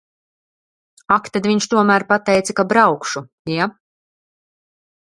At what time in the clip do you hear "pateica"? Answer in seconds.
2.13-2.57